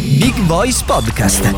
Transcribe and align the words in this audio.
Big 0.00 0.34
Voice 0.46 0.82
Podcast. 0.84 1.54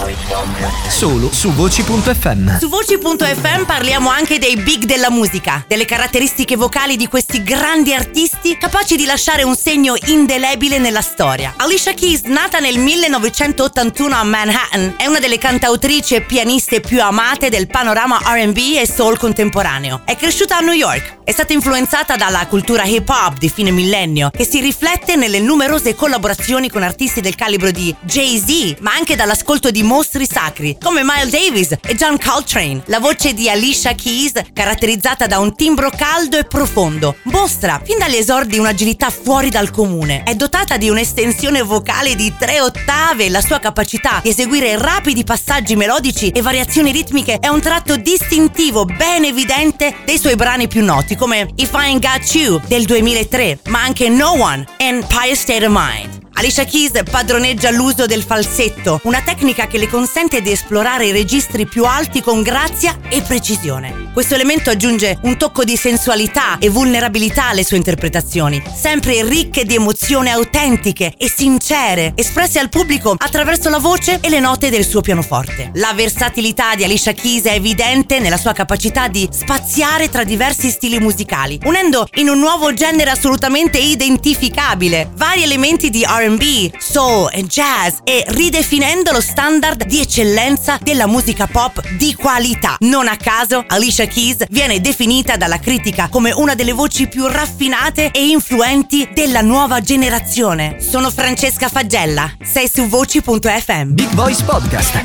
Solo 0.88 1.32
su 1.32 1.52
voci.fm. 1.52 2.58
Su 2.58 2.68
Voci.fm 2.68 3.64
parliamo 3.64 4.10
anche 4.10 4.40
dei 4.40 4.56
big 4.56 4.84
della 4.84 5.10
musica, 5.10 5.64
delle 5.68 5.84
caratteristiche 5.84 6.56
vocali 6.56 6.96
di 6.96 7.06
questi 7.06 7.44
grandi 7.44 7.94
artisti 7.94 8.58
capaci 8.58 8.96
di 8.96 9.04
lasciare 9.04 9.44
un 9.44 9.54
segno 9.54 9.94
indelebile 10.06 10.78
nella 10.78 11.02
storia. 11.02 11.54
Alicia 11.56 11.92
Keys, 11.92 12.22
nata 12.22 12.58
nel 12.58 12.78
1981 12.78 14.14
a 14.14 14.24
Manhattan, 14.24 14.94
è 14.96 15.06
una 15.06 15.20
delle 15.20 15.38
cantautrici 15.38 16.16
e 16.16 16.22
pianiste 16.22 16.80
più 16.80 17.00
amate 17.00 17.48
del 17.48 17.68
panorama 17.68 18.18
RB 18.24 18.56
e 18.76 18.88
soul 18.88 19.18
contemporaneo. 19.18 20.02
È 20.04 20.16
cresciuta 20.16 20.56
a 20.56 20.60
New 20.60 20.74
York, 20.74 21.18
è 21.22 21.30
stata 21.30 21.52
influenzata 21.52 22.16
dalla 22.16 22.46
cultura 22.48 22.82
hip 22.84 23.08
hop 23.08 23.38
di 23.38 23.48
fine 23.48 23.70
millennio, 23.70 24.30
che 24.30 24.44
si 24.44 24.60
riflette 24.60 25.14
nelle 25.14 25.38
numerose 25.38 25.94
collaborazioni 25.94 26.68
con 26.68 26.82
artisti 26.82 27.20
del 27.20 27.36
calibro 27.36 27.70
di 27.70 27.94
Jay-Z, 28.32 28.76
ma 28.80 28.94
anche 28.94 29.16
dall'ascolto 29.16 29.70
di 29.70 29.82
mostri 29.82 30.26
sacri 30.26 30.78
come 30.82 31.02
Miles 31.04 31.30
Davis 31.30 31.76
e 31.82 31.94
John 31.94 32.16
Coltrane. 32.18 32.82
La 32.86 32.98
voce 32.98 33.34
di 33.34 33.50
Alicia 33.50 33.94
Keys, 33.94 34.32
caratterizzata 34.52 35.26
da 35.26 35.38
un 35.38 35.54
timbro 35.54 35.90
caldo 35.90 36.38
e 36.38 36.44
profondo, 36.44 37.16
mostra 37.24 37.80
fin 37.84 37.98
dagli 37.98 38.16
esordi 38.16 38.58
un'agilità 38.58 39.10
fuori 39.10 39.50
dal 39.50 39.70
comune. 39.70 40.22
È 40.22 40.34
dotata 40.34 40.78
di 40.78 40.88
un'estensione 40.88 41.62
vocale 41.62 42.14
di 42.14 42.32
tre 42.38 42.60
ottave 42.60 43.26
e 43.26 43.30
la 43.30 43.42
sua 43.42 43.58
capacità 43.58 44.20
di 44.22 44.30
eseguire 44.30 44.78
rapidi 44.78 45.24
passaggi 45.24 45.76
melodici 45.76 46.30
e 46.30 46.40
variazioni 46.40 46.90
ritmiche 46.90 47.38
è 47.38 47.48
un 47.48 47.60
tratto 47.60 47.96
distintivo 47.96 48.84
ben 48.84 49.24
evidente 49.24 49.96
dei 50.04 50.18
suoi 50.18 50.36
brani 50.36 50.68
più 50.68 50.82
noti 50.82 51.16
come 51.16 51.50
If 51.56 51.72
I 51.72 51.76
Ain't 51.76 52.06
Got 52.06 52.34
You 52.34 52.60
del 52.66 52.84
2003, 52.84 53.60
ma 53.66 53.82
anche 53.82 54.08
No 54.08 54.32
One 54.32 54.66
e 54.78 55.04
Pious 55.06 55.40
State 55.40 55.66
of 55.66 55.72
Mind. 55.74 56.21
Alicia 56.42 56.64
Keys 56.64 57.02
padroneggia 57.08 57.70
l'uso 57.70 58.04
del 58.06 58.24
falsetto, 58.24 58.98
una 59.04 59.22
tecnica 59.22 59.68
che 59.68 59.78
le 59.78 59.86
consente 59.86 60.40
di 60.40 60.50
esplorare 60.50 61.06
i 61.06 61.12
registri 61.12 61.66
più 61.66 61.84
alti 61.84 62.20
con 62.20 62.42
grazia 62.42 62.98
e 63.08 63.22
precisione. 63.22 64.01
Questo 64.12 64.34
elemento 64.34 64.68
aggiunge 64.68 65.16
un 65.22 65.38
tocco 65.38 65.64
di 65.64 65.74
sensualità 65.74 66.58
e 66.58 66.68
vulnerabilità 66.68 67.48
alle 67.48 67.64
sue 67.64 67.78
interpretazioni, 67.78 68.62
sempre 68.78 69.26
ricche 69.26 69.64
di 69.64 69.74
emozioni 69.74 70.28
autentiche 70.28 71.14
e 71.16 71.30
sincere, 71.30 72.12
espresse 72.14 72.58
al 72.58 72.68
pubblico 72.68 73.14
attraverso 73.16 73.70
la 73.70 73.78
voce 73.78 74.18
e 74.20 74.28
le 74.28 74.38
note 74.38 74.68
del 74.68 74.84
suo 74.84 75.00
pianoforte. 75.00 75.70
La 75.76 75.94
versatilità 75.94 76.74
di 76.74 76.84
Alicia 76.84 77.12
Keys 77.12 77.44
è 77.44 77.54
evidente 77.54 78.18
nella 78.18 78.36
sua 78.36 78.52
capacità 78.52 79.08
di 79.08 79.26
spaziare 79.32 80.10
tra 80.10 80.24
diversi 80.24 80.68
stili 80.68 80.98
musicali, 80.98 81.58
unendo 81.64 82.06
in 82.16 82.28
un 82.28 82.38
nuovo 82.38 82.74
genere 82.74 83.08
assolutamente 83.08 83.78
identificabile 83.78 85.08
vari 85.14 85.42
elementi 85.42 85.88
di 85.88 86.04
RB, 86.06 86.76
soul 86.78 87.30
e 87.32 87.44
jazz 87.44 88.00
e 88.04 88.24
ridefinendo 88.28 89.10
lo 89.10 89.22
standard 89.22 89.84
di 89.86 90.00
eccellenza 90.02 90.78
della 90.82 91.06
musica 91.06 91.46
pop 91.46 91.82
di 91.92 92.14
qualità. 92.14 92.76
Non 92.80 93.08
a 93.08 93.16
caso, 93.16 93.64
Alicia 93.68 94.00
Keys 94.06 94.44
viene 94.48 94.80
definita 94.80 95.36
dalla 95.36 95.58
critica 95.58 96.08
come 96.08 96.32
una 96.32 96.54
delle 96.54 96.72
voci 96.72 97.08
più 97.08 97.26
raffinate 97.26 98.10
e 98.10 98.26
influenti 98.28 99.08
della 99.12 99.40
nuova 99.40 99.80
generazione. 99.80 100.80
Sono 100.80 101.10
Francesca 101.10 101.68
Faggella, 101.68 102.30
sei 102.42 102.68
su 102.68 102.86
voci.fm. 102.86 103.92
Big 103.92 104.14
Voice 104.14 104.44
Podcast. 104.44 105.00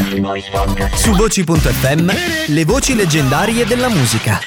Su 0.95 1.11
voci.fm 1.15 2.11
le 2.47 2.65
voci 2.65 2.95
leggendarie 2.95 3.65
della 3.65 3.89
musica. 3.89 4.39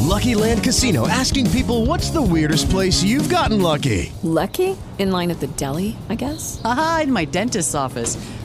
Lucky 0.00 0.34
Land 0.34 0.62
Casino 0.62 1.06
asking 1.06 1.50
people 1.50 1.84
what's 1.84 2.10
the 2.10 2.22
weirdest 2.22 2.70
place 2.70 3.02
you've 3.02 3.28
gotten 3.28 3.60
lucky? 3.60 4.12
Lucky? 4.22 4.76
In 4.98 5.10
line 5.10 5.30
at 5.30 5.38
the 5.40 5.48
deli, 5.56 5.96
I 6.08 6.14
guess? 6.14 6.60
Aha, 6.64 7.00
in 7.02 7.12
my 7.12 7.24
dentist's 7.26 7.74
office. 7.74 8.16